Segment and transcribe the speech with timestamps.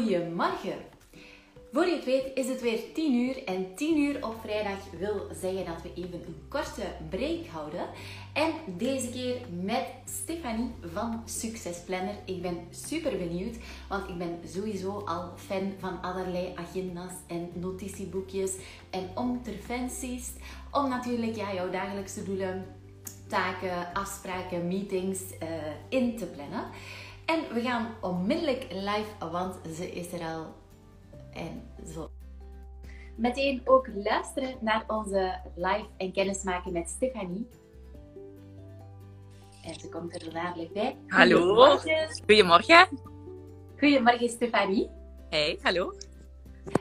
[0.00, 0.78] Goedemorgen.
[1.72, 5.28] Voor je het weet is het weer 10 uur en 10 uur op vrijdag wil
[5.40, 7.88] zeggen dat we even een korte break houden.
[8.32, 12.14] En deze keer met Stefanie van Succesplanner.
[12.24, 13.56] Ik ben super benieuwd,
[13.88, 18.54] want ik ben sowieso al fan van allerlei agenda's en notitieboekjes
[18.90, 20.32] en interventies.
[20.70, 22.66] Om natuurlijk ja, jouw dagelijkse doelen,
[23.28, 25.48] taken, afspraken, meetings uh,
[25.88, 26.64] in te plannen.
[27.30, 30.54] En we gaan onmiddellijk live, want ze is er al.
[31.32, 31.62] En
[31.94, 32.10] zo.
[33.16, 37.48] Meteen ook luisteren naar onze live en kennismaken met Stefanie.
[39.64, 40.96] En ze komt er dadelijk bij.
[41.06, 41.36] Hallo.
[41.36, 42.08] Goedemorgen.
[42.26, 42.88] Goedemorgen.
[43.78, 44.88] Goedemorgen, Stefanie.
[45.28, 45.94] Hey, hallo.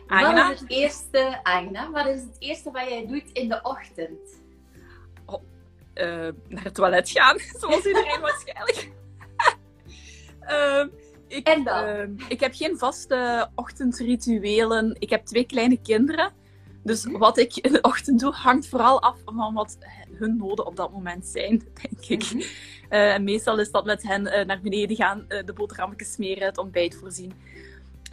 [0.07, 0.48] Agna.
[0.48, 4.41] Wat is het eerste, Agna, wat is het eerste wat jij doet in de ochtend?
[5.26, 5.41] Oh,
[5.95, 6.05] uh,
[6.48, 8.98] naar het toilet gaan, zoals iedereen waarschijnlijk.
[10.49, 10.85] Uh,
[11.27, 11.87] ik, en dan?
[11.87, 14.96] Uh, ik heb geen vaste ochtendrituelen.
[14.99, 16.32] Ik heb twee kleine kinderen.
[16.84, 17.18] Dus -hmm.
[17.18, 19.77] wat ik in de ochtend doe, hangt vooral af van wat
[20.13, 22.34] hun noden op dat moment zijn, denk ik.
[22.34, 22.49] Mm -hmm.
[22.90, 26.48] uh, en meestal is dat met hen uh, naar beneden gaan, uh, de boterhammetjes smeren,
[26.48, 27.34] het ontbijt voorzien.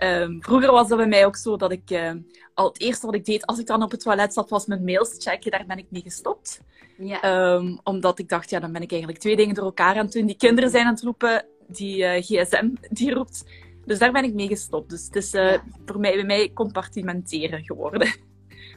[0.03, 2.15] Um, vroeger was dat bij mij ook zo dat ik
[2.55, 4.85] al het eerste wat ik deed als ik dan op het toilet zat, was mijn
[4.85, 5.51] mails checken.
[5.51, 6.61] Daar ben ik mee gestopt.
[6.99, 7.55] Ja.
[7.55, 10.13] Um, omdat ik dacht, ja, dan ben ik eigenlijk twee dingen door elkaar aan het
[10.13, 10.27] doen.
[10.27, 13.45] Die kinderen zijn aan het roepen, die uh, gsm die roept.
[13.85, 14.91] Dus daar ben ik mee gestopt.
[14.91, 15.65] Dus het is uh, ja.
[15.85, 18.09] voor mij, bij mij compartimenteren geworden.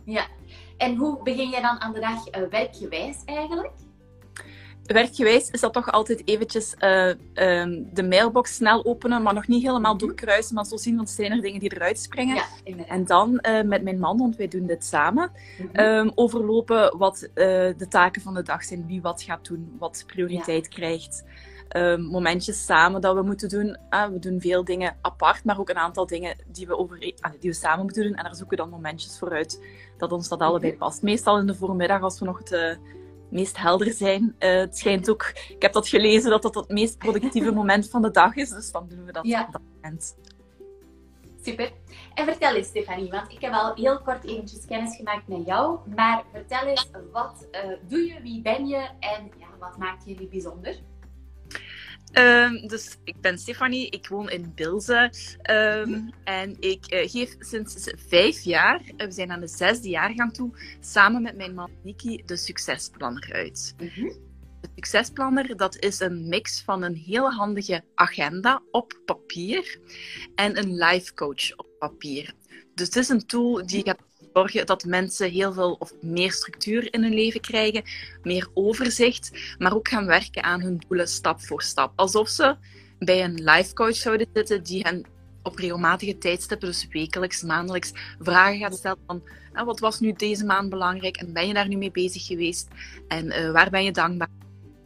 [0.06, 0.28] Ja.
[0.78, 3.72] En hoe begin jij dan aan de dag uh, werkgewijs eigenlijk?
[4.84, 9.98] Werkgewijs is dat toch altijd eventjes um, de mailbox snel openen, maar nog niet helemaal
[9.98, 12.36] doorkruisen, maar zo zien, want zijn er dingen die eruit springen.
[12.36, 13.32] Ja, en dan
[13.66, 15.86] met mijn man, want wij doen dit samen, mm -hmm.
[15.86, 20.66] um, overlopen wat de taken van de dag zijn, wie wat gaat doen, wat prioriteit
[20.66, 20.72] ja.
[20.72, 21.24] krijgt.
[21.78, 23.78] Um, momentjes samen dat we moeten doen.
[23.90, 27.16] Uh, we doen veel dingen apart, maar ook een aantal dingen die we, over, die
[27.42, 28.14] we samen moeten doen.
[28.14, 29.66] En daar zoeken we dan momentjes voor uit
[29.98, 31.02] dat ons dat allebei past.
[31.02, 32.76] Meestal in de voormiddag, als we nog het uh,
[33.30, 34.36] meest helder zijn.
[34.38, 38.12] het schijnt ook, ik heb dat gelezen, dat dat het meest productieve moment van de
[38.12, 38.50] dag is.
[38.50, 39.46] Dus dan doen we dat ja.
[39.46, 40.18] op dat moment.
[41.42, 41.72] Super.
[42.14, 45.80] En vertel eens, Stefanie, want ik heb al heel kort eventjes kennis gemaakt met jou.
[45.96, 47.48] Maar vertel eens, wat
[47.88, 50.80] doe je, wie ben je en ja, wat maakt jullie bijzonder?
[52.20, 55.12] Um, dus ik ben Stefanie, ik woon in Bilze
[55.52, 60.34] um, en ik uh, geef sinds vijf jaar, uh, we zijn aan de zesde jaargang
[60.34, 63.76] toe, samen met mijn man Niki de Succesplanner uit.
[63.78, 64.14] Mm -hmm.
[64.62, 69.80] De Succesplanner dat is een mix van een heel handige agenda op papier
[70.36, 72.34] en een life coach op papier.
[72.76, 76.94] Dus het is een tool die gaat zorgen dat mensen heel veel of meer structuur
[76.94, 77.84] in hun leven krijgen,
[78.24, 81.92] meer overzicht, maar ook gaan werken aan hun doelen stap voor stap.
[81.96, 82.56] Alsof ze
[83.00, 85.06] bij een life coach zouden zitten die hen
[85.44, 89.24] op regelmatige tijdstippen, dus wekelijks, maandelijks, vragen gaat stellen van
[89.54, 92.68] ah, wat was nu deze maand belangrijk en ben je daar nu mee bezig geweest
[93.08, 94.30] en uh, waar ben je dankbaar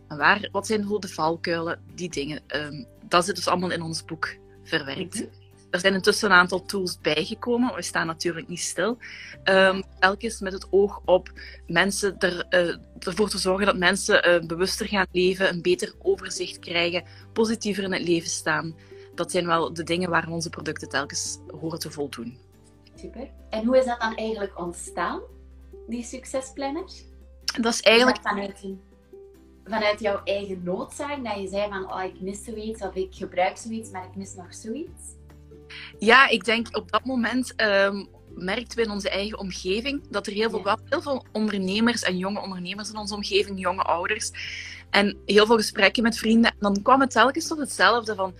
[0.07, 2.41] en waar, wat zijn de valkuilen, die dingen.
[2.55, 5.27] Um, dat zit dus allemaal in ons boek verwerkt.
[5.73, 7.75] Er zijn intussen een aantal tools bijgekomen.
[7.75, 8.97] We staan natuurlijk niet stil.
[9.43, 11.31] Um, telkens met het oog op
[11.67, 16.59] mensen er, uh, ervoor te zorgen dat mensen uh, bewuster gaan leven, een beter overzicht
[16.59, 18.75] krijgen, positiever in het leven staan.
[19.15, 22.37] Dat zijn wel de dingen waar onze producten telkens horen te voldoen.
[22.95, 23.29] Super.
[23.49, 25.21] En hoe is dat dan eigenlijk ontstaan,
[25.87, 27.03] die succesplanners?
[27.61, 28.17] Dat is eigenlijk...
[28.21, 28.65] Vanuit,
[29.63, 33.57] vanuit jouw eigen noodzaak, dat je zei van, oh, ik mis zoiets, of ik gebruik
[33.57, 35.21] zoiets, maar ik mis nog zoiets?
[35.99, 40.33] Ja, ik denk op dat moment um, merkten we in onze eigen omgeving dat er
[40.33, 40.77] heel veel, ja.
[40.89, 44.31] heel veel ondernemers en jonge ondernemers in onze omgeving, jonge ouders,
[44.89, 46.51] en heel veel gesprekken met vrienden.
[46.51, 48.33] En dan kwam het telkens tot hetzelfde van,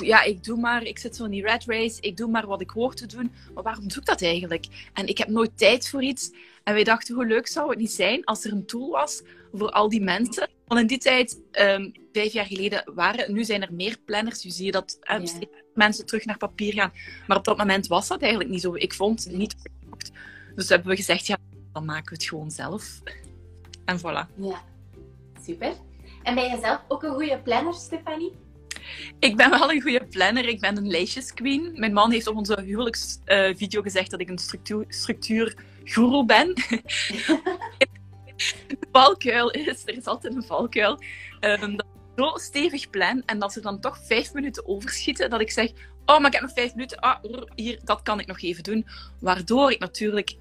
[0.00, 2.60] ja, ik doe maar, ik zit zo in die red race, ik doe maar wat
[2.60, 4.66] ik hoor te doen, maar waarom doe ik dat eigenlijk?
[4.92, 6.30] En ik heb nooit tijd voor iets.
[6.64, 9.22] En wij dachten, hoe leuk zou het niet zijn als er een tool was
[9.52, 10.48] voor al die mensen.
[10.66, 14.42] Want in die tijd, um, vijf jaar geleden, waren, nu zijn er meer planners.
[14.42, 15.46] Je dat uh, ja.
[15.76, 16.92] Mensen terug naar papier gaan.
[17.26, 18.74] Maar op dat moment was dat eigenlijk niet zo.
[18.74, 19.56] Ik vond het niet.
[20.54, 21.36] Dus hebben we gezegd, ja,
[21.72, 23.00] dan maken we het gewoon zelf.
[23.84, 24.34] En voilà.
[24.36, 24.62] Ja,
[25.42, 25.72] super.
[26.22, 28.32] En ben je zelf ook een goede planner, Stefanie?
[29.18, 30.48] Ik ben wel een goede planner.
[30.48, 31.72] Ik ben een lijstjesqueen.
[31.74, 34.38] Mijn man heeft op onze huwelijksvideo gezegd dat ik een
[34.88, 35.56] structuur,
[36.26, 36.54] ben.
[38.68, 41.00] de valkuil is, er is altijd een valkuil,
[41.40, 45.40] um, dat ik zo stevig plan en dat ze dan toch vijf minuten overschieten, dat
[45.40, 45.70] ik zeg,
[46.06, 47.24] oh, maar ik heb nog vijf minuten, ah,
[47.54, 48.86] hier, dat kan ik nog even doen.
[49.20, 50.36] Waardoor ik natuurlijk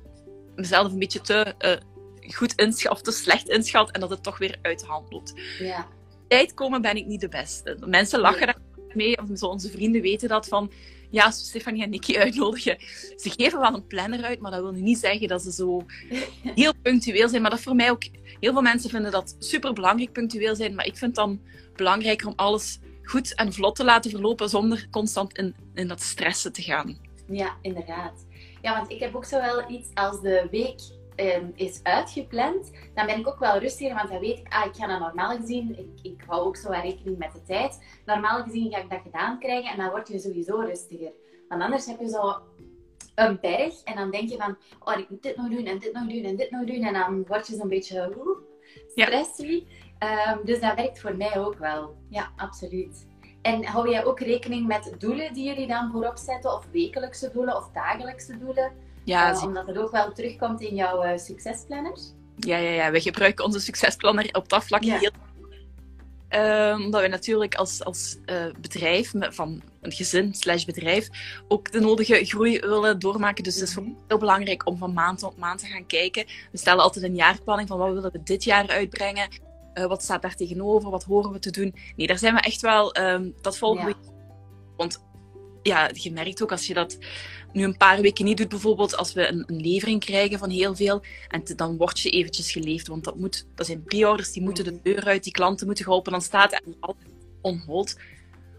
[0.55, 4.37] mezelf een beetje te uh, goed inschat, of te slecht inschat en dat het toch
[4.37, 5.33] weer uit de hand loopt.
[5.59, 5.87] Ja.
[6.27, 7.77] Tijd komen ben ik niet de beste.
[7.85, 8.57] Mensen lachen daar
[8.93, 10.71] mee, of onze vrienden weten dat van,
[11.09, 12.77] ja, als we Stefanie en Nicky uitnodigen,
[13.15, 15.85] ze geven wel een planner uit, maar dat wil niet zeggen dat ze zo
[16.61, 17.41] heel punctueel zijn.
[17.41, 18.03] Maar dat voor mij ook,
[18.39, 21.39] heel veel mensen vinden dat super belangrijk punctueel zijn, maar ik vind dan
[21.75, 26.53] belangrijker om alles goed en vlot te laten verlopen zonder constant in, in dat stressen
[26.53, 26.97] te gaan.
[27.27, 28.25] Ja, inderdaad.
[28.61, 30.79] Ja, want ik heb ook zo wel iets als de week
[31.15, 34.75] um, is uitgepland, dan ben ik ook wel rustiger, want dan weet ik, ah, ik
[34.75, 37.83] ga dat normaal gezien, ik, ik hou ook zo wel rekening met de tijd.
[38.05, 41.11] Normaal gezien ga ik dat gedaan krijgen en dan word je sowieso rustiger.
[41.47, 42.39] Want anders heb je zo
[43.15, 45.93] een berg en dan denk je van, oh, ik moet dit nog doen en dit
[45.93, 46.83] nog doen en dit nog doen.
[46.83, 48.13] En dan word je zo'n beetje
[48.87, 49.63] stressy.
[49.99, 50.33] Ja.
[50.33, 51.95] Um, dus dat werkt voor mij ook wel.
[52.09, 53.07] Ja, absoluut.
[53.41, 56.53] En hou jij ook rekening met doelen die jullie dan voorop zetten?
[56.53, 58.71] Of wekelijkse doelen of dagelijkse doelen?
[59.05, 62.13] Ja, uh, omdat het ook wel terugkomt in jouw uh, succesplanners.
[62.37, 65.11] Ja, ja, ja, we gebruiken onze succesplanner op dat vlak heel
[66.29, 71.09] uh, omdat we natuurlijk als, als uh, bedrijf, van een gezin slash bedrijf,
[71.47, 73.43] ook de nodige groei willen doormaken.
[73.43, 73.89] Dus het is mhm.
[74.07, 76.25] heel belangrijk om van maand tot maand te gaan kijken.
[76.51, 79.27] We stellen altijd een jaarplanning van wat willen we dit jaar uitbrengen.
[79.73, 80.89] Uh, wat staat daar tegenover?
[80.89, 81.75] Wat horen we te doen?
[81.95, 82.97] Nee, daar zijn we echt wel...
[82.97, 83.95] Um, dat volgen we...
[84.77, 85.03] Want
[85.67, 86.97] ja, je merkt ook als je dat
[87.53, 90.75] nu een paar weken niet doet, bijvoorbeeld als we een, een levering krijgen van heel
[90.75, 94.63] veel, en dan word je eventjes geleefd, want dat, moet, dat zijn pre-orders, die moeten
[94.63, 97.09] de deur uit, die klanten moeten geholpen, dan staat het altijd
[97.41, 97.99] onhold.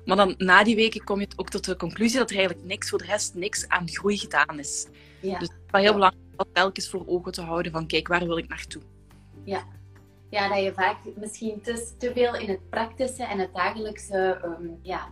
[0.05, 2.89] Maar dan na die weken kom je ook tot de conclusie dat er eigenlijk niks
[2.89, 4.87] voor de rest, niks aan groei gedaan is.
[5.21, 5.39] Ja.
[5.39, 8.27] Dus het is wel heel belangrijk om telkens voor ogen te houden van kijk, waar
[8.27, 8.83] wil ik naartoe?
[9.45, 9.67] Ja,
[10.31, 14.79] ja dat je vaak misschien te, te veel in het praktische en het dagelijkse um,
[14.83, 15.09] ja,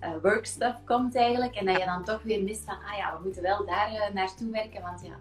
[0.00, 1.54] uh, workstuff komt eigenlijk.
[1.54, 4.14] En dat je dan toch weer mist van, ah ja, we moeten wel daar uh,
[4.14, 4.82] naartoe werken.
[4.82, 5.18] Want ja,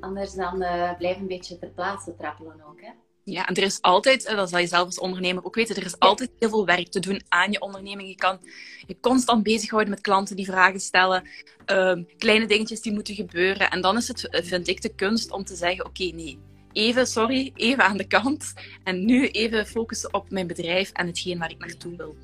[0.00, 2.80] anders dan uh, blijf een beetje ter plaatse trappelen ook.
[2.80, 2.90] Hè?
[3.24, 5.98] Ja, en er is altijd, dat zal je zelf als ondernemer ook weten, er is
[5.98, 8.08] altijd heel veel werk te doen aan je onderneming.
[8.08, 8.38] Je kan
[8.86, 11.28] je constant bezighouden met klanten die vragen stellen,
[11.66, 13.70] um, kleine dingetjes die moeten gebeuren.
[13.70, 16.38] En dan is het, vind ik, de kunst om te zeggen, oké, okay, nee,
[16.72, 18.52] even, sorry, even aan de kant.
[18.82, 22.16] En nu even focussen op mijn bedrijf en hetgeen waar ik naartoe wil.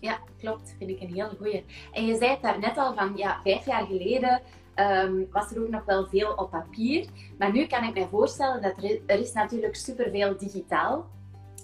[0.00, 0.74] Ja, klopt.
[0.78, 1.64] Vind ik een heel goeie.
[1.92, 4.42] En je zei het daar net al van, ja, vijf jaar geleden
[4.76, 7.06] um, was er ook nog wel veel op papier.
[7.38, 11.06] Maar nu kan ik me voorstellen dat er, er is natuurlijk superveel digitaal.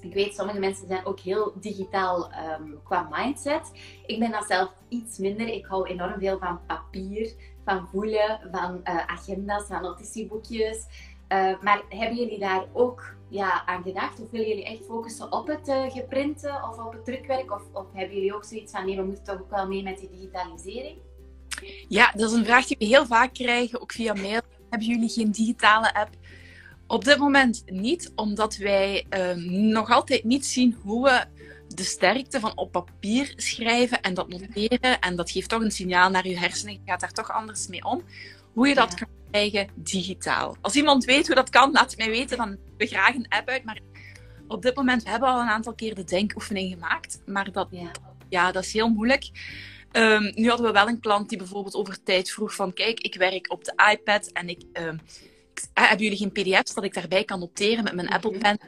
[0.01, 2.31] Ik weet, sommige mensen zijn ook heel digitaal
[2.61, 3.73] um, qua mindset.
[4.07, 5.49] Ik ben dat zelf iets minder.
[5.49, 7.35] Ik hou enorm veel van papier,
[7.65, 10.87] van voelen, van uh, agenda's, van notitieboekjes.
[11.29, 14.21] Uh, maar hebben jullie daar ook ja, aan gedacht?
[14.21, 17.53] Of willen jullie echt focussen op het uh, geprinten of op het drukwerk?
[17.53, 19.99] Of, of hebben jullie ook zoiets van, nee, we moeten toch ook wel mee met
[19.99, 20.99] die digitalisering?
[21.89, 24.41] Ja, dat is een vraag die we heel vaak krijgen, ook via mail.
[24.71, 26.11] Hebben jullie geen digitale app?
[26.87, 29.35] Op dit moment niet, omdat wij uh,
[29.73, 31.25] nog altijd niet zien hoe we
[31.75, 35.01] de sterkte van op papier schrijven en dat noteren.
[35.01, 36.73] En dat geeft toch een signaal naar je hersenen.
[36.73, 38.03] Je gaat daar toch anders mee om.
[38.57, 40.57] Hoe je dat kan krijgen digitaal.
[40.61, 42.37] Als iemand weet hoe dat kan, laat het mij weten.
[42.37, 43.65] Dan we graag een app uit.
[43.65, 43.81] Maar
[44.49, 47.23] op dit moment we hebben we al een aantal keer de denkoefening gemaakt.
[47.27, 47.91] Maar dat, ja.
[48.29, 49.31] ja dat is heel moeilijk.
[49.93, 52.73] Um, nu hadden we wel een klant die bijvoorbeeld over tijd vroeg van...
[52.73, 54.63] Kijk, ik werk op de iPad en ik...
[54.73, 55.01] Um,
[55.73, 58.59] hebben jullie geen pdf's dat ik daarbij kan noteren met mijn Apple Pen?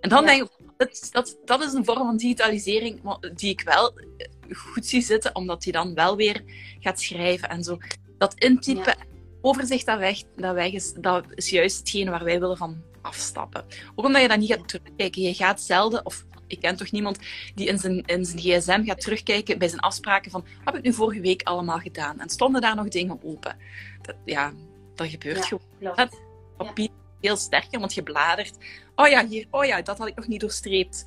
[0.00, 3.98] En dan denk ik, dat, dat, dat is een vorm van digitalisering die ik wel
[3.98, 6.42] eh, goed zie zitten, omdat hij dan wel weer
[6.80, 7.78] gaat schrijven en zo.
[8.18, 8.96] Dat intypen
[9.40, 13.64] overzicht dat weg, dat weg is, dat is juist hetgene waar wij willen van afstappen.
[13.94, 15.22] Ook omdat je dan niet gaat terugkijken.
[15.22, 17.18] Je gaat zelden, of ik ken toch niemand
[17.54, 20.82] die in zijn, in zijn gsm gaat terugkijken bij zijn afspraken van wat heb ik
[20.82, 22.20] nu vorige week allemaal gedaan?
[22.20, 23.56] En stonden daar nog dingen open?
[24.02, 24.52] Dat, ja,
[24.94, 25.94] dat gebeurt gewoon.
[25.96, 26.20] Dat
[26.56, 26.88] papier
[27.20, 28.56] heel sterker, want je bladert.
[28.94, 31.04] Oh ja, hier, oh ja, dat had ik nog niet doorstreept.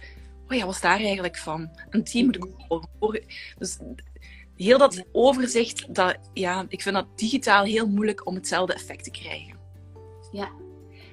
[0.47, 1.69] Oh ja, was daar eigenlijk van?
[1.89, 3.19] Een team moet ik ook
[3.57, 3.77] Dus
[4.63, 9.11] heel dat overzicht, dat, ja, ik vind dat digitaal heel moeilijk om hetzelfde effect te
[9.11, 9.59] krijgen.
[10.31, 10.49] Ja,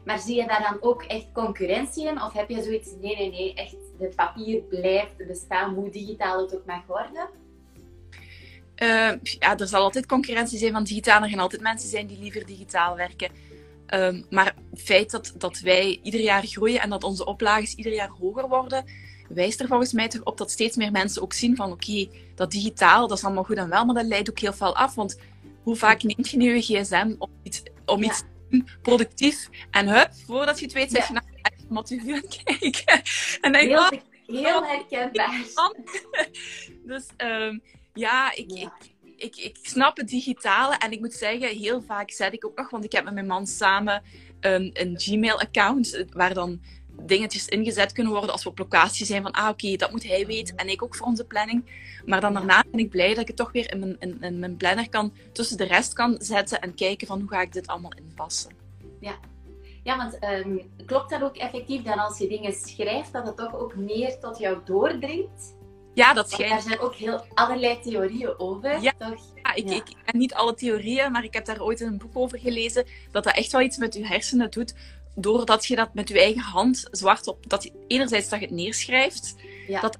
[0.04, 2.22] maar zie je daar dan ook echt concurrentie in?
[2.22, 6.54] Of heb je zoiets, nee, nee, nee, echt, het papier blijft bestaan, hoe digitaal het
[6.54, 7.28] ook mag worden?
[8.82, 11.22] Uh, ja, er zal altijd concurrentie zijn van digitaal.
[11.22, 13.30] Er gaan altijd mensen zijn die liever digitaal werken.
[13.94, 17.92] Uh, maar het feit dat, dat wij ieder jaar groeien en dat onze oplages ieder
[17.92, 18.84] jaar hoger worden,
[19.28, 22.50] wijst er volgens mij toch op dat steeds meer mensen ook zien van oké, dat
[22.50, 24.94] digitaal, dat is allemaal goed en wel, maar dat leidt ook heel veel af.
[24.94, 25.18] Want
[25.62, 29.88] hoe vaak neemt je nu je gsm om iets, om iets te doen, productief, en
[29.88, 33.02] hup, voordat je het weet, zeg je naar tu aan het kijken.
[33.40, 35.44] En dan heel, ik, heel herkenbaar.
[36.84, 37.62] dus um,
[37.94, 38.70] ja, ik, Ik,
[39.16, 42.70] ik, ik snap het digitale en ik moet zeggen, heel vaak zet ik ook nog,
[42.70, 44.02] want ik heb met mijn man samen
[44.40, 46.60] een, een Gmail-account waar dan
[47.02, 50.26] dingetjes ingezet kunnen worden als we op locatie zijn van, ah oké, dat moet hij
[50.26, 51.64] weten en ik ook voor onze planning.
[52.04, 54.38] Maar dan daarna ben ik blij dat ik het toch weer in mijn, in, in
[54.38, 57.66] mijn planner kan, tussen de rest kan zetten en kijken van hoe ga ik dit
[57.66, 58.50] allemaal inpassen.
[59.00, 59.18] Ja,
[59.82, 63.54] ja, want um, klopt dat ook effectief dat als je dingen schrijft, dat het toch
[63.54, 65.56] ook meer tot jou doordringt?
[65.94, 66.52] Ja, dat schijnt.
[66.52, 68.92] Er zijn ook heel allerlei theorieën over, ja.
[68.98, 69.20] toch?
[69.42, 72.38] Ja, ik, ik ken niet alle theorieën, maar ik heb daar ooit een boek over
[72.38, 74.74] gelezen, dat dat echt wel iets met je hersenen doet,
[75.20, 77.48] doordat je dat met je eigen hand zwart op...
[77.48, 79.34] Dat je, enerzijds dat je het neerschrijft,
[79.66, 79.80] ja.
[79.80, 79.98] dat,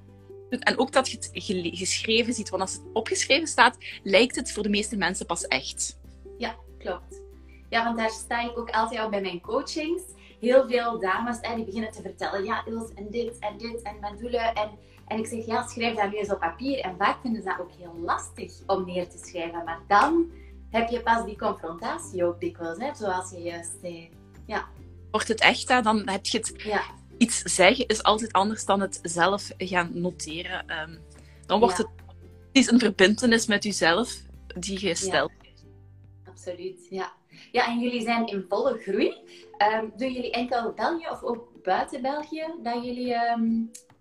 [0.50, 1.30] en ook dat je het
[1.78, 2.48] geschreven ziet.
[2.48, 5.98] Want als het opgeschreven staat, lijkt het voor de meeste mensen pas echt.
[6.38, 7.22] Ja, klopt.
[7.68, 10.02] Ja, want daar sta ik ook altijd al bij mijn coachings.
[10.40, 14.16] Heel veel dames die beginnen te vertellen, ja, Ils, en dit en dit en mijn
[14.16, 14.54] doelen.
[14.54, 14.70] En,
[15.06, 16.80] en ik zeg, ja, schrijf dat nu eens op papier.
[16.80, 19.64] En vaak vinden ze dat ook heel lastig om neer te schrijven.
[19.64, 20.30] Maar dan
[20.70, 24.10] heb je pas die confrontatie ook dikwijls, hè, zoals je juist zei.
[24.46, 24.68] Ja.
[25.10, 26.52] Wordt het echt, hè, dan heb je het...
[26.56, 26.82] Ja.
[27.18, 30.64] Iets zeggen is altijd anders dan het zelf gaan noteren.
[30.88, 30.98] Um,
[31.46, 31.82] dan wordt Ja.
[31.84, 31.92] het...
[32.46, 34.14] Het is een verbintenis met jezelf
[34.58, 35.30] die je stelt.
[36.24, 37.12] Absoluut, ja.
[37.52, 39.14] Ja, en jullie zijn in volle groei.
[39.56, 43.50] Ehm, doen jullie enkel België of ook buiten België dat jullie ehm,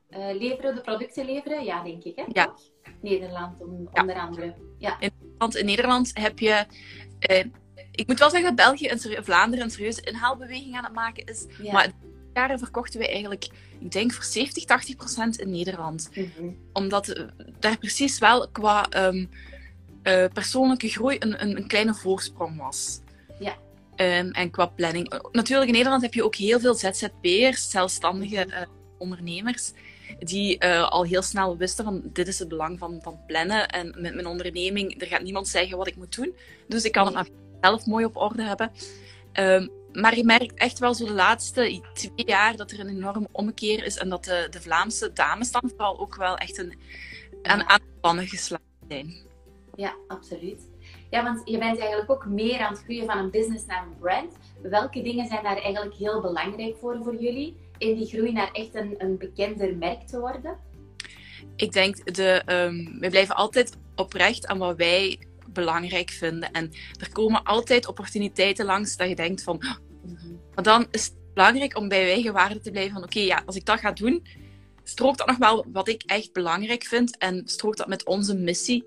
[0.10, 1.64] eh, leveren, de producten leveren?
[1.66, 2.24] Ja, denk ik, hè?
[2.32, 2.54] Ja.
[3.02, 3.56] Nederland,
[3.94, 4.02] Ja.
[4.02, 4.56] onder andere.
[4.78, 5.00] Ja,
[5.38, 6.66] Want in Nederland heb je...
[7.20, 7.46] eh,
[7.98, 11.46] ik moet wel zeggen dat België en Vlaanderen een serieuze inhaalbeweging aan het maken is.
[11.62, 11.72] ja.
[11.72, 11.92] Maar
[12.34, 13.48] jaren verkochten wij eigenlijk,
[13.80, 16.10] ik denk voor 70, 80 procent in Nederland.
[16.16, 16.50] Mhm.
[16.74, 17.24] Omdat eh,
[17.60, 19.26] daar precies wel qua ehm,
[20.04, 23.00] eh, persoonlijke groei een, een, een kleine voorsprong was.
[23.40, 23.56] Ja.
[23.96, 25.22] Ehm, en qua planning.
[25.32, 28.50] Natuurlijk, in Nederland heb je ook heel veel ZZP'ers, zelfstandige Mhm.
[28.56, 29.72] eh, ondernemers,
[30.20, 33.68] die eh, al heel snel wisten van dit is het belang van, van plannen.
[33.68, 36.34] En met mijn onderneming, er gaat niemand zeggen wat ik moet doen.
[36.68, 37.28] Dus ik kan het maar
[37.62, 38.72] zelf mooi op orde hebben.
[39.32, 43.28] Ehm, maar je merkt echt wel zo de laatste twee jaar dat er een enorme
[43.32, 46.80] ommekeer is en dat de, de Vlaamse dames dan vooral ook wel echt een,
[47.42, 49.16] aan, aan de pannen geslagen zijn.
[49.76, 50.62] ja, absoluut.
[51.10, 53.98] Ja, want je bent eigenlijk ook meer aan het groeien van een business naar een
[54.00, 54.34] brand.
[54.62, 57.58] Welke dingen zijn daar eigenlijk heel belangrijk voor voor jullie?
[57.78, 60.58] In die groei naar echt een, een bekender merk te worden?
[61.56, 65.27] Ik denk, de, ehm, wij blijven altijd oprecht aan wat wij
[65.62, 66.52] belangrijk vinden.
[66.52, 69.58] En er komen altijd opportuniteiten langs dat je denkt van...
[70.56, 73.04] Maar dan is het belangrijk om bij eigen waarde te blijven van...
[73.04, 74.26] Oké, ja, als ik dat ga doen,
[74.84, 77.18] strookt dat nog wel wat ik echt belangrijk vind.
[77.18, 78.86] En strookt dat met onze missie.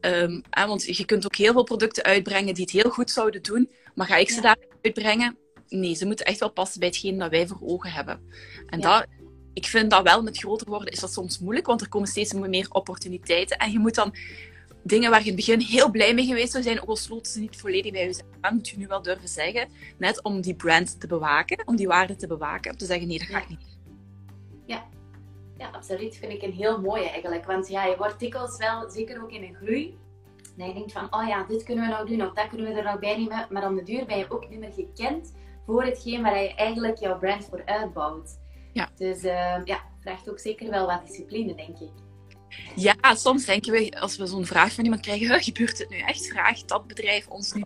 [0.00, 3.42] Ehm, hè, want je kunt ook heel veel producten uitbrengen die het heel goed zouden
[3.42, 3.70] doen.
[3.94, 4.42] Maar ga ik ze Ja.
[4.42, 5.36] daar uitbrengen?
[5.68, 8.20] Nee, ze moeten echt wel passen bij hetgeen dat wij voor ogen hebben.
[8.66, 8.98] En Ja.
[8.98, 9.06] dat,
[9.52, 12.32] ik vind dat wel met groter worden is dat soms moeilijk, want er komen steeds
[12.32, 13.56] meer opportuniteiten.
[13.56, 14.14] En je moet dan
[14.86, 17.32] dingen waar je in het begin heel blij mee geweest zou zijn, ook al sloten
[17.32, 19.68] ze niet volledig bij jezelf aan, moet je nu wel durven zeggen.
[19.98, 22.70] Net om die brand te bewaken, om die waarde te bewaken.
[22.70, 23.76] Om te zeggen, nee, dat ga ik niet.
[25.58, 26.16] Ja, absoluut.
[26.16, 27.44] Vind ik een heel mooie eigenlijk.
[27.44, 29.98] Want ja, je wordt dikwijls wel, zeker ook in een groei,
[30.56, 32.78] dat je denkt van, oh ja, dit kunnen we nou doen of dat kunnen we
[32.78, 33.46] er nog bij nemen.
[33.50, 35.34] Maar om de duur ben je ook niet meer gekend
[35.66, 38.38] voor hetgeen waar je eigenlijk jouw brand voor uitbouwt.
[38.72, 38.88] Ja.
[38.96, 41.90] Dus eh, ja, vraagt ook zeker wel wat discipline, denk ik.
[42.76, 45.98] Ja, soms denken we, als we zo'n vraag van iemand krijgen, "Huh, gebeurt het nu
[45.98, 46.26] echt?
[46.26, 47.62] Vraagt dat bedrijf ons nu?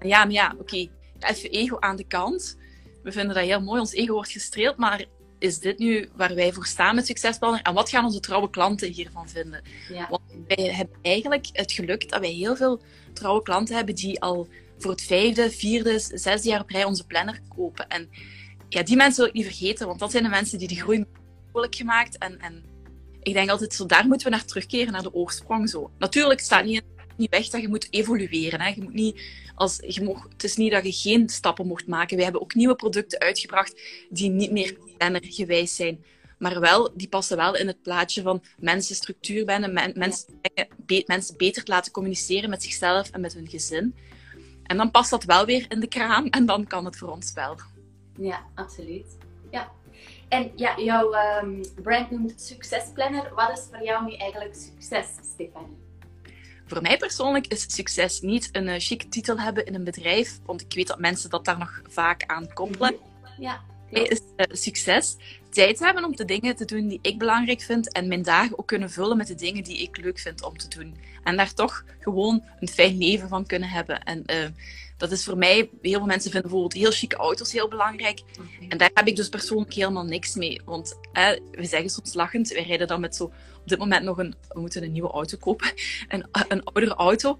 [0.00, 2.56] Ja, maar ja, oké, even ego aan de kant.
[3.02, 5.04] We vinden dat heel mooi, ons ego wordt gestreeld, maar
[5.38, 7.62] is dit nu waar wij voor staan met Succesplanner?
[7.62, 9.62] En wat gaan onze trouwe klanten hiervan vinden?
[9.88, 12.80] Ja, Want wij hebben eigenlijk het geluk dat wij heel veel
[13.12, 14.48] trouwe klanten hebben die al
[14.78, 17.88] voor het vijfde, vierde, zesde jaar op rij onze planner kopen.
[17.88, 18.08] En
[18.68, 21.04] ja, die mensen wil ik niet vergeten, want dat zijn de mensen die de groei
[21.46, 22.18] mogelijk gemaakt.
[22.18, 22.64] En, en
[23.22, 25.70] ik denk altijd, zo daar moeten we naar terugkeren, naar de oorsprong.
[25.70, 25.90] Zo.
[25.98, 26.82] Natuurlijk staat niet,
[27.16, 28.60] niet weg dat je moet evolueren.
[28.60, 28.68] Hè.
[28.68, 29.20] Je moet niet,
[29.54, 32.14] als, je mocht, het is niet dat je geen stappen mocht maken.
[32.14, 36.04] Wij hebben ook nieuwe producten uitgebracht die niet meer plannergewijs zijn.
[36.38, 39.44] Maar wel, die passen wel in het plaatje van mensen structuur
[41.06, 43.94] mensen beter te laten communiceren met zichzelf en met hun gezin.
[44.62, 47.32] En dan past dat wel weer in de kraam en dan kan het voor ons
[47.32, 47.56] wel.
[48.18, 49.16] ja absoluut.
[49.50, 49.72] Ja.
[50.32, 53.34] En ja, jouw ehm, brand noemt Succesplanner.
[53.34, 55.76] Wat is voor jou nu eigenlijk succes, Stefanie?
[56.66, 60.60] Voor mij persoonlijk is succes niet een uh, chic titel hebben in een bedrijf, want
[60.60, 62.96] ik weet dat mensen dat daar nog vaak aan koppelen.
[63.38, 63.60] Ja,
[63.90, 65.16] mij is uh, succes
[65.50, 68.66] tijd hebben om de dingen te doen die ik belangrijk vind en mijn dagen ook
[68.66, 70.96] kunnen vullen met de dingen die ik leuk vind om te doen.
[71.24, 74.02] En daar toch gewoon een fijn leven van kunnen hebben.
[74.02, 74.48] En uh,
[75.02, 78.22] dat is voor mij, heel veel mensen vinden bijvoorbeeld heel chique auto's heel belangrijk.
[78.30, 78.68] okay.
[78.68, 80.60] En daar heb ik dus persoonlijk helemaal niks mee.
[80.64, 83.24] Want eh, we zeggen soms lachend, wij rijden dan met zo
[83.60, 85.72] op dit moment nog een, we moeten een nieuwe auto kopen,
[86.08, 87.38] een, een oudere auto.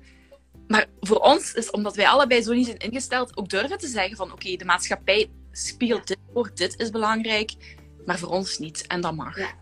[0.69, 4.17] Maar voor ons is, omdat wij allebei zo niet zijn ingesteld, ook durven te zeggen
[4.17, 7.77] van oké, okay, de maatschappij spiegelt dit voor, dit is belangrijk.
[8.07, 8.87] maar voor ons niet.
[8.87, 9.39] En dat mag.
[9.39, 9.61] Ja.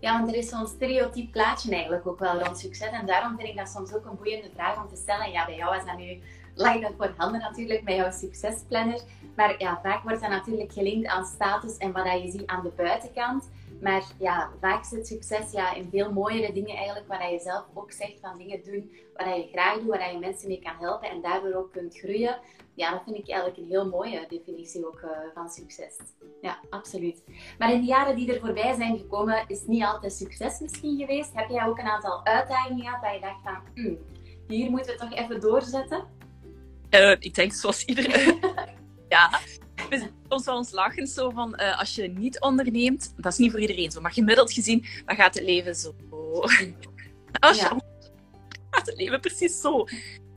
[0.00, 2.90] Ja, want er is zo'n stereotyp plaatje eigenlijk ook wel rond succes.
[2.90, 5.30] En daarom vind ik dat soms ook een boeiende vraag om te stellen.
[5.30, 6.22] Ja, bij jou is dat nu
[6.54, 9.00] lang voor handen natuurlijk, met jouw succesplanner.
[9.36, 12.72] Maar ja, vaak wordt dat natuurlijk gelinkt aan status en wat je ziet aan de
[12.76, 13.48] buitenkant.
[13.80, 17.92] Maar ja, vaak zit succes ja, in veel mooiere dingen eigenlijk, waar je zelf ook
[17.92, 21.20] zegt van dingen doen waar je graag doet, waar je mensen mee kan helpen en
[21.20, 22.38] daardoor ook kunt groeien.
[22.74, 25.96] Ja, dat vind ik eigenlijk een heel mooie definitie ook uh, van succes.
[26.40, 27.22] Ja, absoluut.
[27.58, 31.30] Maar in de jaren die er voorbij zijn gekomen, is niet altijd succes misschien geweest.
[31.34, 33.98] Heb jij ook een aantal uitdagingen gehad dat je dacht van, hmm,
[34.48, 36.04] hier moeten we toch even doorzetten?
[36.94, 38.40] Uh, ik denk zoals iedereen.
[39.08, 39.40] ja,
[39.90, 43.38] we zijn soms wel ons lachen zo van uh, als je niet onderneemt, dat is
[43.38, 45.94] niet voor iedereen zo, maar gemiddeld gezien, dan gaat het leven zo.
[47.40, 47.80] als je ja.
[48.70, 49.86] gaat het leven precies zo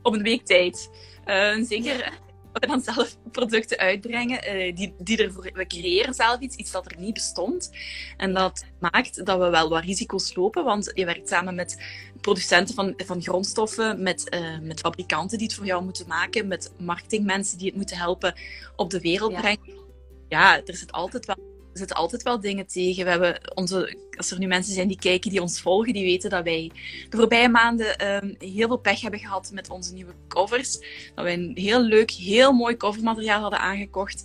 [0.02, 0.90] op een week tijd.
[1.26, 2.12] Uh, zeker
[2.60, 6.90] we dan zelf producten uitbrengen, uh, die, die ervoor, we creëren zelf iets, iets dat
[6.90, 7.70] er niet bestond.
[8.16, 11.82] En dat maakt dat we wel wat risico's lopen, want je werkt samen met
[12.20, 16.72] producenten van, van grondstoffen, met, uh, met fabrikanten die het voor jou moeten maken, met
[16.78, 18.34] marketingmensen die het moeten helpen
[18.76, 19.40] op de wereld ja.
[19.40, 19.84] brengen.
[20.28, 23.04] Ja, er zit altijd wel zitten altijd wel dingen tegen.
[23.04, 26.30] We hebben onze, als er nu mensen zijn die kijken, die ons volgen, die weten
[26.30, 26.70] dat wij
[27.08, 30.78] de voorbije maanden um, heel veel pech hebben gehad met onze nieuwe covers.
[31.14, 34.24] Dat wij een heel leuk, heel mooi covermateriaal hadden aangekocht.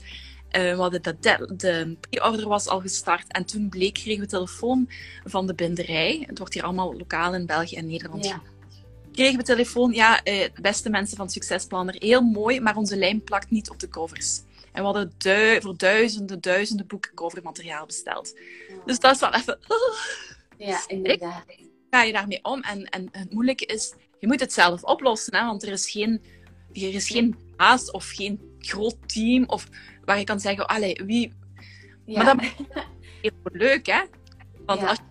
[0.52, 4.28] Uh, we hadden de, de, de pre-order was al gestart en toen bleek, kregen we
[4.28, 4.90] telefoon
[5.24, 6.24] van de binderij.
[6.28, 8.26] Het wordt hier allemaal lokaal in België en Nederland.
[8.26, 8.42] Ja.
[9.12, 13.50] Kregen we telefoon, ja, uh, beste mensen van Succesplanner, heel mooi, maar onze lijm plakt
[13.50, 14.42] niet op de covers.
[14.72, 18.38] En we hadden du voor duizenden, duizenden boeken covermateriaal besteld.
[18.86, 19.60] Dus dat is wel even...
[20.58, 21.46] Ja, inderdaad.
[21.90, 22.62] Ga je daarmee om?
[22.62, 25.36] En, en het moeilijke is, je moet het zelf oplossen.
[25.36, 25.46] Hè?
[25.46, 26.22] Want er is geen,
[26.74, 29.68] er is geen baas of geen groot team of
[30.06, 31.34] waar je kan zeggen, allee, wie...
[32.06, 32.24] Ja.
[32.24, 32.52] Maar dat is
[33.22, 34.02] heel leuk, hè?
[34.66, 34.88] Want ja.
[34.88, 35.11] als je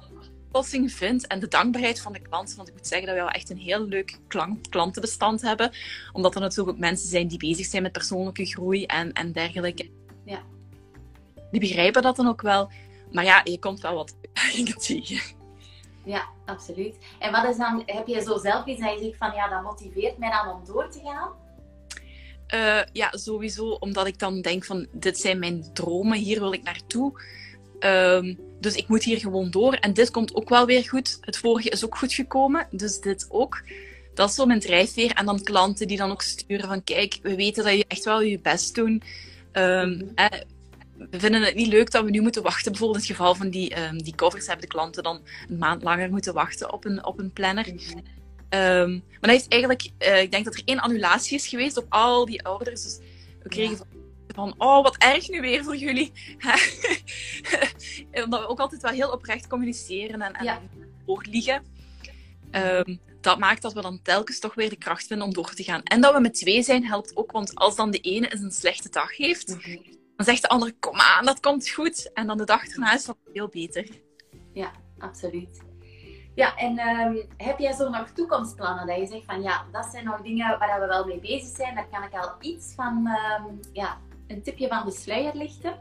[0.50, 2.56] oplossing vindt en de dankbaarheid van de klanten.
[2.56, 5.72] Want ik moet zeggen dat we wel echt een heel leuk klant, klantenbestand hebben.
[6.12, 9.90] Omdat er natuurlijk ook mensen zijn die bezig zijn met persoonlijke groei en, en dergelijke.
[10.24, 10.42] Ja.
[11.50, 12.70] Die begrijpen dat dan ook wel.
[13.12, 14.14] Maar ja, je komt wel wat
[14.86, 15.38] tegen.
[16.04, 16.96] Ja, absoluut.
[17.18, 19.62] En wat is dan, heb je zo zelf iets dat je zegt van ja, dat
[19.62, 21.28] motiveert mij dan om door te gaan?
[22.54, 23.70] Uh, ja, sowieso.
[23.70, 27.22] Omdat ik dan denk van dit zijn mijn dromen, hier wil ik naartoe.
[27.80, 29.72] Um, dus ik moet hier gewoon door.
[29.72, 31.18] En dit komt ook wel weer goed.
[31.20, 33.62] Het vorige is ook goed gekomen, dus dit ook.
[34.14, 35.10] Dat is zo mijn drijfveer.
[35.10, 38.22] En dan klanten die dan ook sturen van kijk, we weten dat je echt wel
[38.22, 39.04] je best doet.
[39.52, 40.12] Um,
[41.10, 42.70] we vinden het niet leuk dat we nu moeten wachten.
[42.70, 45.82] Bijvoorbeeld in het geval van die, um, die covers hebben de klanten dan een maand
[45.82, 47.66] langer moeten wachten op een, op een planner.
[47.68, 51.86] Um, maar dat heeft eigenlijk, uh, ik denk dat er één annulatie is geweest op
[51.88, 52.82] al die orders.
[52.82, 52.98] Dus
[53.42, 53.99] we kregen ja
[54.34, 56.12] van, oh, wat erg nu weer voor jullie.
[58.24, 60.60] Omdat we ook altijd wel heel oprecht communiceren en, en ja.
[61.06, 61.62] voorliegen.
[62.50, 65.62] Um, dat maakt dat we dan telkens toch weer de kracht vinden om door te
[65.62, 65.82] gaan.
[65.82, 68.50] En dat we met twee zijn helpt ook, want als dan de ene eens een
[68.50, 69.76] slechte dag heeft, mhm.
[70.16, 72.12] dan zegt de andere, kom aan, dat komt goed.
[72.12, 73.88] En dan de dag erna is dat veel beter.
[74.52, 75.68] Ja, absoluut.
[76.34, 78.86] Ja, en um, heb jij zo nog toekomstplannen?
[78.86, 81.74] Dat je zegt van, ja, dat zijn nog dingen waar we wel mee bezig zijn.
[81.74, 83.08] Daar kan ik al iets van
[83.46, 83.98] um, ja,
[84.30, 85.78] een tipje van de sluier lichten?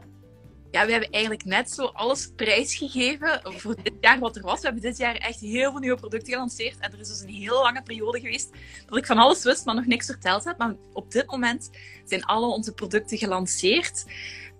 [0.70, 4.60] Ja, we hebben eigenlijk net zo alles prijsgegeven voor dit jaar wat er was.
[4.60, 6.78] We hebben dit jaar echt heel veel nieuwe producten gelanceerd.
[6.78, 8.50] En er is dus een heel lange periode geweest
[8.86, 10.58] dat ik van alles wist, maar nog niks verteld heb.
[10.58, 11.70] Maar op dit moment
[12.04, 14.04] zijn alle onze producten gelanceerd.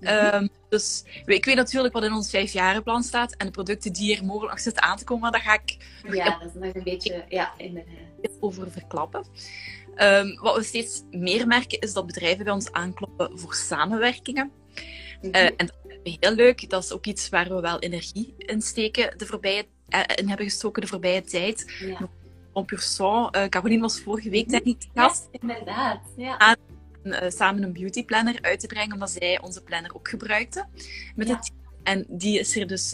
[0.00, 0.34] Mhm.
[0.34, 3.36] Um, dus ik weet natuurlijk wat in ons vijfjarenplan staat.
[3.36, 5.76] En de producten die er mogelijk nog zitten aan te komen, daar ga ik
[6.10, 7.52] ja, dat is nog een beetje ja,
[8.40, 9.24] over verklappen.
[9.96, 14.50] Um, wat we steeds meer merken is dat bedrijven bij ons aankloppen voor samenwerkingen.
[15.22, 16.70] Mm uh, en dat is heel leuk.
[16.70, 20.46] Dat is ook iets waar we wel energie in steken de voorbije, uh, in hebben
[20.46, 21.72] gestoken de voorbije tijd.
[21.80, 22.08] Ja.
[22.54, 25.28] En uh, Caroline was vorige week denk ik gast.
[25.32, 26.00] Ja, inderdaad.
[26.16, 26.38] Ja.
[26.38, 26.56] Aan,
[27.28, 30.66] samen een beauty planner uit te brengen, omdat zij onze planner ook gebruikte
[31.16, 31.34] met ja.
[31.34, 31.58] het team.
[31.82, 32.92] En die is er dus,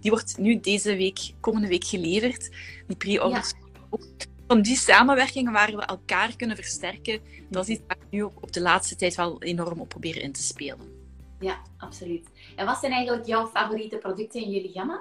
[0.00, 2.50] die wordt nu deze week, komende week geleverd.
[2.86, 7.96] Die pre-orders ja van die samenwerkingen waar we elkaar kunnen versterken, dat is iets waar
[7.98, 11.00] we nu op, op de laatste tijd wel enorm op proberen in te spelen.
[11.40, 12.26] Ja, absoluut.
[12.56, 15.00] En wat zijn eigenlijk jouw favoriete producten in jullie gamma?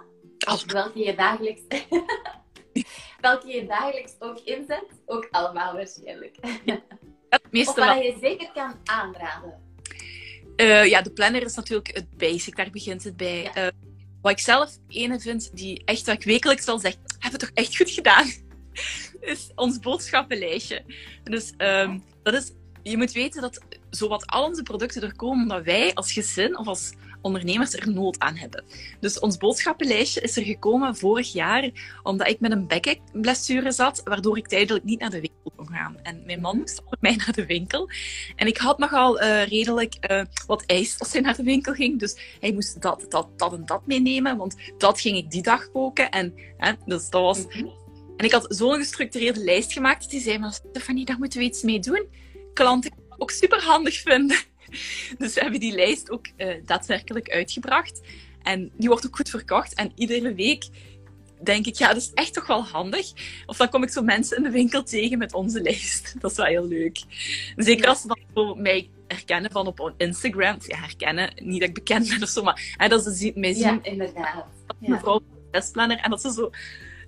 [0.67, 1.61] Welke je dagelijks...
[3.27, 4.85] welke je dagelijks ook inzet?
[5.05, 6.37] Ook allemaal waarschijnlijk.
[7.29, 9.59] het meeste of wat je zeker kan aanraden?
[10.55, 13.51] Uh, ja, de planner is natuurlijk het basic, daar begint het bij.
[13.53, 13.65] Ja.
[13.65, 13.71] Uh,
[14.21, 17.55] wat ik zelf ene vind, die echt wat ik wekelijks zal zeggen, hebben we toch
[17.55, 18.49] echt goed gedaan
[19.21, 20.83] is ons boodschappenlijstje.
[21.23, 21.53] Dus
[22.23, 22.51] dat is,
[22.83, 26.67] je moet weten dat zowat al onze producten er komen omdat wij als gezin of
[26.67, 28.63] als, ondernemers er nood aan hebben.
[28.99, 31.69] Dus ons boodschappenlijstje is er gekomen vorig jaar
[32.03, 35.97] omdat ik met een bekkenblessure zat, waardoor ik tijdelijk niet naar de winkel kon gaan.
[36.03, 37.89] En mijn man moest voor mij naar de winkel.
[38.35, 41.99] En ik had nogal uh, redelijk uh, wat ijs als hij naar de winkel ging.
[41.99, 45.71] Dus hij moest dat, dat, dat en dat meenemen, want dat ging ik die dag
[45.71, 46.09] koken.
[46.09, 47.45] En hè, dus dat was...
[47.45, 47.79] Mhm.
[48.21, 51.61] En ik had zo'n gestructureerde lijst gemaakt hij zei, maar Stefanie, daar moeten we iets
[51.61, 52.07] mee doen.
[52.53, 54.37] Klanten ook super handig vinden.
[55.17, 58.01] Dus we hebben die lijst ook uh, daadwerkelijk uitgebracht.
[58.41, 59.73] En die wordt ook goed verkocht.
[59.73, 60.65] En iedere week
[61.43, 63.11] denk ik, ja, dat is echt toch wel handig.
[63.45, 66.13] Of dan kom ik zo mensen in de winkel tegen met onze lijst.
[66.21, 67.03] Dat is wel heel leuk.
[67.55, 70.57] Zeker als ze dan zo mij herkennen van op Instagram.
[70.67, 73.63] Ja, herkennen, niet dat ik bekend ben of zo, maar hè, dat ze mij zien.
[73.63, 74.45] Ja, inderdaad.
[74.79, 74.89] Ja.
[74.89, 75.97] Mevrouw testplanner.
[75.97, 76.49] En dat ze zo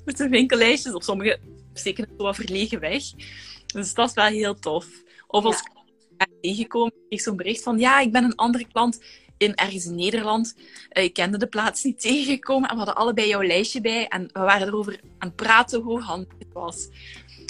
[0.06, 1.40] met hun winkellijstjes, op sommige
[1.74, 3.04] steken het wat verlegen weg.
[3.66, 4.88] Dus dat is wel heel tof.
[5.28, 5.62] Of als
[6.18, 6.26] ja.
[6.26, 9.04] ik tegenkom, kreeg zo'n bericht van, ja, ik ben een andere klant
[9.38, 10.56] in ergens in Nederland.
[10.94, 14.30] Uh, ik kende de plaats niet tegengekomen en we hadden allebei jouw lijstje bij en
[14.34, 16.88] we waren erover aan het praten hoe handig het was.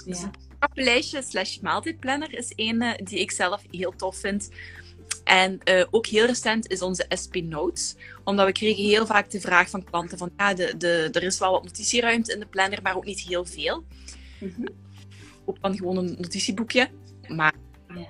[0.05, 4.49] Dus een lijstje slash maaltijdplanner is een uh, die ik zelf heel tof vind.
[5.23, 7.95] En uh, ook heel recent is onze SP Notes.
[8.23, 11.39] Omdat we kregen heel vaak de vraag van klanten van ja, de, de, er is
[11.39, 13.83] wel wat notitieruimte in de planner, maar ook niet heel veel.
[14.39, 14.67] Mm -hmm.
[15.45, 16.89] Ook dan gewoon een notitieboekje.
[17.27, 17.53] Maar
[17.87, 18.07] ja.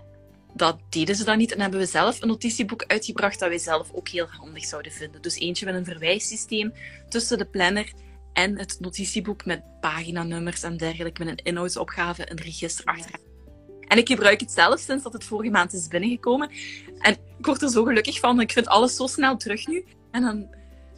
[0.54, 1.54] dat deden ze dan niet.
[1.54, 5.22] En hebben we zelf een notitieboek uitgebracht dat wij zelf ook heel handig zouden vinden.
[5.22, 6.74] Dus eentje met een verwijssysteem
[7.10, 7.94] tussen de planner
[8.34, 13.23] en het notitieboek met paginanummers en dergelijke, met een inhoudsopgave, een register achteraan.
[13.94, 16.50] En ik gebruik het zelf sinds dat het vorige maand is binnengekomen.
[17.00, 18.40] En ik word er zo gelukkig van.
[18.40, 19.86] Ik vind alles zo snel terug nu.
[20.12, 20.48] En dan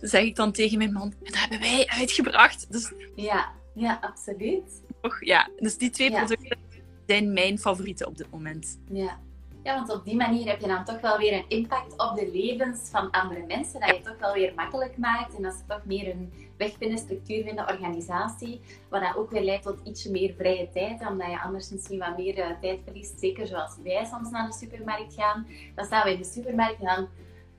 [0.01, 2.71] zeg ik dan tegen mijn man, dat hebben wij uitgebracht.
[2.71, 4.81] Dus, ja, ja, absoluut.
[5.01, 6.17] Och, ja, dus die twee ja.
[6.17, 6.57] producten
[7.05, 8.79] zijn mijn favorieten op dit moment.
[8.91, 9.19] Ja.
[9.65, 12.31] Ja, want op die manier heb je dan toch wel weer een impact op de
[12.31, 13.79] levens van andere mensen.
[13.79, 15.35] Dat je het toch wel weer makkelijk maakt.
[15.35, 18.61] En dat ze toch meer een weg vinden, structuur vinden, organisatie.
[18.89, 21.07] Wat dat ook weer leidt tot ietsje meer vrije tijd.
[21.07, 23.19] Omdat je anders misschien wat meer uh, tijd verliest.
[23.19, 25.47] Zeker zoals wij soms naar de supermarkt gaan.
[25.75, 27.07] Dan staan we in de supermarkt en dan...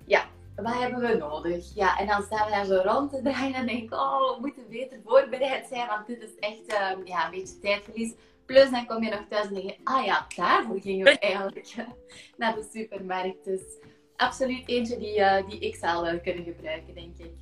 [0.04, 0.24] Ja,
[0.56, 1.74] wat hebben we nodig?
[1.74, 4.68] Ja, en dan staan we daar zo rond te draaien en denken, oh, we moeten
[4.68, 8.14] beter voorbereid zijn, want dit is echt uh, ja, een beetje tijdverlies.
[8.46, 11.74] Plus dan kom je nog thuis en denk je, ah ja, daarvoor gingen we eigenlijk
[12.38, 13.44] naar de supermarkt.
[13.44, 13.62] Dus
[14.16, 17.32] absoluut eentje die, uh, die ik zal uh, kunnen gebruiken, denk ik.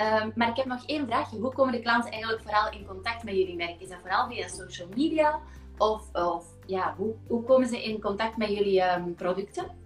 [0.00, 1.38] Um, maar ik heb nog één vraagje.
[1.38, 3.80] Hoe komen de klanten eigenlijk vooral in contact met jullie merk?
[3.80, 5.40] Is dat vooral via social media?
[5.78, 9.78] Of, of ja, hoe, hoe komen ze in contact met jullie um, producten?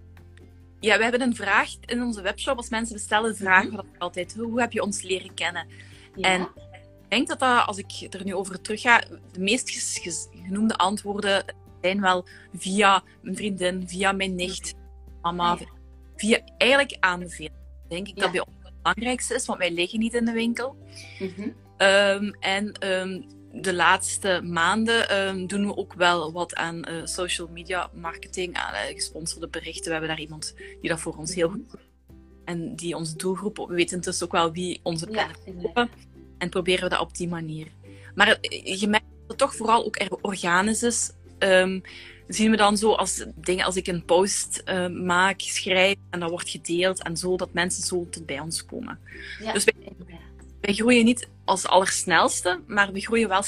[0.79, 2.57] Ja, we hebben een vraag in onze webshop.
[2.57, 4.35] Als mensen bestellen, vragen we dat altijd.
[4.35, 5.67] Hoe heb je ons leren kennen?
[6.15, 6.29] Ja.
[6.29, 6.47] En
[7.09, 9.99] denk dat, dat, als ik er nu over terug ga, de meest
[10.45, 11.45] genoemde antwoorden
[11.81, 12.25] zijn wel
[12.57, 14.73] via mijn vriendin, via mijn nicht,
[15.21, 15.65] mama, ja.
[16.15, 17.53] via eigenlijk aanbeveling.
[17.89, 18.21] Denk ik ja.
[18.21, 20.75] dat bij ons het belangrijkste is, want wij liggen niet in de winkel.
[21.19, 21.53] Mm -hmm.
[21.77, 27.47] um, en um, de laatste maanden um, doen we ook wel wat aan uh, social
[27.47, 29.83] media marketing, aan uh, gesponsorde berichten.
[29.83, 31.81] We hebben daar iemand die dat voor ons heel goed doet.
[32.45, 35.89] En die onze doelgroep, we weten intussen ook wel wie onze planner kopen.
[36.45, 37.67] En proberen we dat op die manier.
[38.15, 41.11] Maar je merkt dat het toch vooral ook organisch is.
[41.39, 41.81] Um,
[42.27, 46.29] zien we dan zo als dingen als ik een post uh, maak, schrijf en dat
[46.29, 48.99] wordt gedeeld en zo, dat mensen zo tot bij ons komen.
[49.39, 49.73] Ja, dus wij,
[50.61, 53.43] wij groeien niet als allersnelste, maar we groeien wel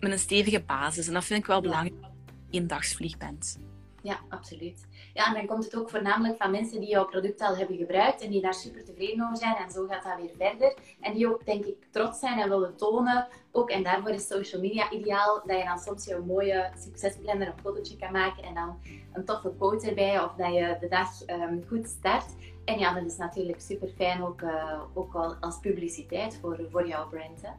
[0.00, 1.06] met een stevige basis.
[1.06, 2.12] En dat vind ik wel belangrijk als
[2.50, 3.58] je een dagsvlieg bent.
[4.02, 4.86] Ja, absoluut.
[5.14, 8.20] Ja, en dan komt het ook voornamelijk van mensen die jouw product al hebben gebruikt
[8.20, 9.56] en die daar super tevreden over zijn.
[9.56, 10.74] En zo gaat dat weer verder.
[11.00, 13.28] En die ook, denk ik, trots zijn en willen tonen.
[13.52, 15.42] Ook, en daarvoor is social media ideaal.
[15.46, 18.78] Dat je dan soms je mooie succesplanner een fotootje kan maken en dan
[19.12, 20.22] een toffe quote erbij.
[20.22, 22.26] Of dat je de dag um, goed start.
[22.64, 26.88] En ja, dat is natuurlijk super fijn ook, uh, ook al als publiciteit voor, voor
[26.88, 27.42] jouw brand.
[27.42, 27.50] Hè?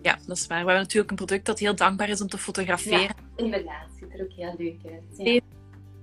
[0.00, 0.58] Ja, dat is waar.
[0.58, 3.00] We hebben natuurlijk een product dat heel dankbaar is om te fotograferen.
[3.00, 3.82] Ja, inderdaad.
[3.82, 5.02] Het ziet er ook heel leuk uit.
[5.16, 5.40] Ja.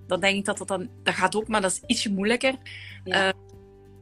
[0.08, 0.89] Dan denk ik dat dat dan...
[1.04, 2.56] Dat gaat ook, maar dat is ietsje moeilijker.
[3.04, 3.28] Ja.
[3.28, 3.34] Uh,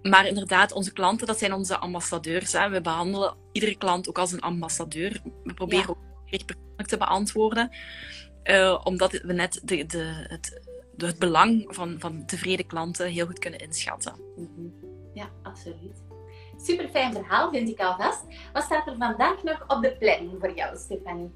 [0.01, 2.53] maar inderdaad, onze klanten, dat zijn onze ambassadeurs.
[2.53, 2.69] Hè.
[2.69, 5.21] We behandelen iedere klant ook als een ambassadeur.
[5.43, 5.89] We proberen ja.
[5.89, 7.69] ook echt persoonlijk te beantwoorden.
[8.43, 10.61] Uh, omdat we net de, de, het,
[10.95, 14.13] de, het belang van, van tevreden klanten heel goed kunnen inschatten.
[14.35, 14.73] -hmm.
[15.13, 16.03] Ja, absoluut.
[16.57, 18.23] Super fijn verhaal, vind ik alvast.
[18.53, 21.31] Wat staat er vandaag nog op de planning voor jou, Stefanie?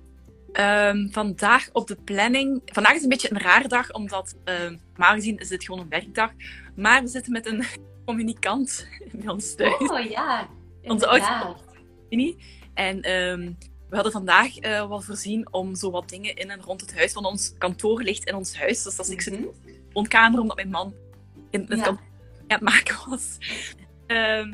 [0.60, 2.62] Um, vandaag op de planning.
[2.66, 5.90] Vandaag is een beetje een raar dag, omdat um, normaal gezien is dit gewoon een
[5.90, 6.32] werkdag.
[6.76, 7.64] Maar we zitten met een
[8.06, 9.90] communicant bij ons thuis.
[9.90, 10.50] Oh ja,
[10.84, 11.56] onze oudste.
[12.74, 13.58] En um,
[13.90, 17.14] we hadden vandaag uh, wel voorzien om zo wat dingen in en rond het huis.
[17.14, 18.84] Want ons kantoor ligt in ons huis.
[18.84, 20.94] Dus als ik zit in de woonkamer, omdat mijn man
[21.50, 21.76] in het ja.
[21.76, 22.04] kantoor
[22.48, 23.38] aan het maken was.
[24.08, 24.54] ehm,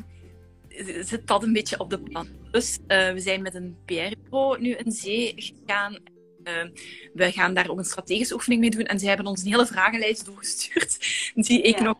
[1.00, 2.28] zit dat een beetje op de plan.
[2.50, 5.98] Dus we zijn met een PR-bureau nu in zee gegaan.
[6.44, 6.68] Uh,
[7.14, 8.84] we gaan daar ook een strategische oefening mee doen.
[8.84, 10.98] En ze hebben ons een hele vragenlijst doorgestuurd.
[11.46, 11.98] Die ik nog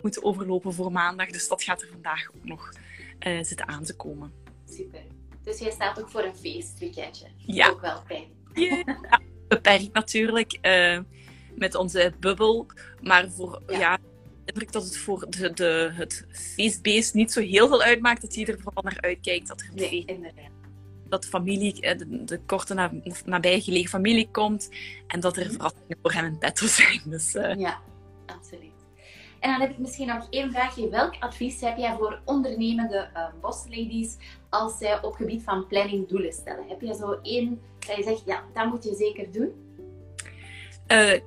[0.00, 1.30] moet overlopen voor maandag.
[1.30, 2.72] Dus dat gaat er vandaag ook nog
[3.26, 4.32] uh, zitten aan te komen.
[4.70, 5.00] Super.
[5.42, 7.26] Dus jij staat ook voor een feestweekendje.
[7.36, 7.68] Ja.
[7.68, 8.26] Ook wel fijn.
[8.54, 8.82] Ja,
[9.48, 10.58] beperkt natuurlijk.
[11.54, 12.66] Met onze bubbel.
[13.00, 13.97] Maar voor, ja, ja
[14.66, 18.20] dat het voor de, de, het feestbeest niet zo heel veel uitmaakt.
[18.20, 19.48] Dat hij er vooral naar uitkijkt.
[19.48, 20.56] Dat er nee, inderdaad
[21.08, 22.92] dat familie, eh, de, de korte na,
[23.24, 24.68] nabijgelegen familie komt
[25.06, 25.52] en dat er mhm.
[25.52, 27.02] verrassingen voor hem in petto zijn.
[27.10, 27.54] Dus, uh...
[27.54, 27.80] Ja,
[28.26, 28.66] absoluut.
[29.40, 30.88] En dan heb ik misschien nog één vraagje.
[30.88, 34.16] Welk advies heb jij voor ondernemende uh, bosladies
[34.48, 36.68] als zij op gebied van planning doelen stellen?
[36.68, 39.52] Heb je zo één dat je zegt, ja, dat moet je zeker doen?
[40.88, 41.20] Uh,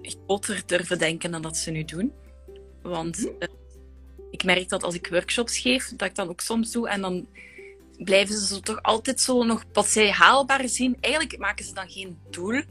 [0.00, 2.12] groter durven denken dan dat ze nu doen.
[2.82, 3.48] Want uh,
[4.30, 7.26] ik merk dat als ik workshops geef, dat ik dan ook soms doe en dan
[7.98, 10.96] blijven ze zo toch altijd zo nog wat zij haalbaar zien.
[11.00, 12.62] Eigenlijk maken ze dan geen doel,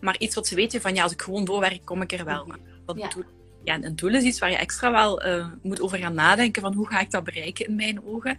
[0.00, 2.52] maar iets wat ze weten van ja, als ik gewoon doorwerk, kom ik er wel.
[2.86, 3.08] Dat ja.
[3.08, 3.24] Doel,
[3.64, 6.74] ja, een doel is iets waar je extra wel uh, moet over gaan nadenken van
[6.74, 8.38] hoe ga ik dat bereiken in mijn ogen.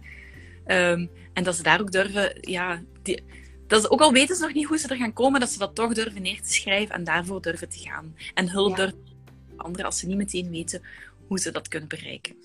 [0.66, 3.22] Um, en dat ze daar ook durven, ja, die,
[3.66, 5.58] dat ze, ook al weten ze nog niet hoe ze er gaan komen, dat ze
[5.58, 8.16] dat toch durven neer te schrijven en daarvoor durven te gaan.
[8.34, 8.76] En hulp ja.
[8.76, 9.08] durven
[9.56, 10.82] anderen als ze niet meteen weten
[11.30, 12.36] hoe ze dat kunnen bereiken.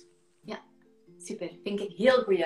[0.41, 0.59] Ja,
[1.17, 1.49] super.
[1.63, 2.45] Vind ik heel goeie.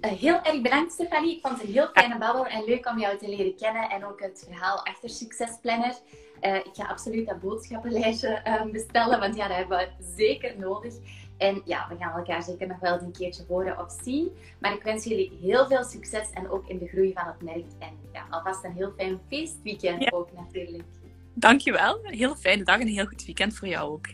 [0.00, 1.36] Uh, heel erg bedankt, Stefanie.
[1.36, 4.04] Ik vond het een heel fijne babbel en leuk om jou te leren kennen en
[4.04, 5.94] ook het verhaal achter Succesplanner.
[6.40, 10.94] Uh, ik ga absoluut dat boodschappenlijstje uh, bestellen, want ja, dat hebben we zeker nodig.
[11.38, 14.30] En ja, we gaan elkaar zeker nog wel eens een keertje horen of zien.
[14.58, 17.66] Maar ik wens jullie heel veel succes en ook in de groei van het merk.
[17.78, 20.10] En ja, alvast een heel fijn feestweekend ja.
[20.10, 20.88] ook natuurlijk.
[21.34, 22.04] Dankjewel.
[22.04, 24.06] Een hele fijne dag en een heel goed weekend voor jou ook.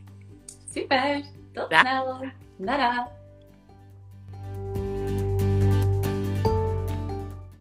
[0.75, 1.37] Super.
[1.59, 2.33] Tot snel.
[2.57, 3.18] Nada.